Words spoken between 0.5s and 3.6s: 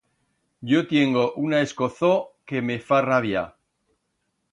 Yo tiengo una escozor que me fa rabiar.